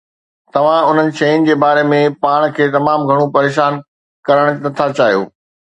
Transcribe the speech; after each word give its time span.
توهان 0.53 0.79
انهن 0.87 1.11
شين 1.19 1.43
جي 1.49 1.57
باري 1.65 1.83
۾ 1.91 1.99
پاڻ 2.27 2.47
کي 2.57 2.69
تمام 2.79 3.07
گهڻو 3.13 3.29
پريشان 3.39 3.81
ڪرڻ 4.31 4.53
نٿا 4.67 4.93
چاهيون 4.97 5.33